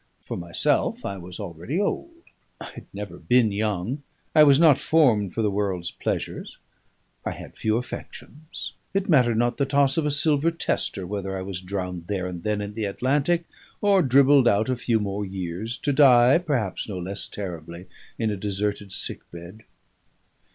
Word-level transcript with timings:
For 0.23 0.35
myself, 0.35 1.05
I 1.05 1.17
was 1.19 1.39
already 1.39 1.79
old; 1.79 2.23
I 2.59 2.71
had 2.71 2.85
never 2.91 3.19
been 3.19 3.51
young, 3.51 4.01
I 4.33 4.41
was 4.41 4.59
not 4.59 4.79
formed 4.79 5.31
for 5.31 5.43
the 5.43 5.51
world's 5.51 5.91
pleasures, 5.91 6.57
I 7.23 7.33
had 7.33 7.55
few 7.55 7.77
affections; 7.77 8.73
it 8.95 9.07
mattered 9.07 9.37
not 9.37 9.57
the 9.57 9.67
toss 9.67 9.97
of 9.97 10.07
a 10.07 10.09
silver 10.09 10.49
tester 10.49 11.05
whether 11.05 11.37
I 11.37 11.43
was 11.43 11.61
drowned 11.61 12.07
there 12.07 12.25
and 12.25 12.41
then 12.41 12.61
in 12.61 12.73
the 12.73 12.85
Atlantic, 12.85 13.45
or 13.79 14.01
dribbled 14.01 14.47
out 14.47 14.69
a 14.69 14.75
few 14.75 14.99
more 14.99 15.23
years, 15.23 15.77
to 15.77 15.93
die, 15.93 16.39
perhaps 16.39 16.89
no 16.89 16.97
less 16.97 17.27
terribly, 17.27 17.85
in 18.17 18.31
a 18.31 18.35
deserted 18.37 18.91
sick 18.91 19.19
bed. 19.29 19.65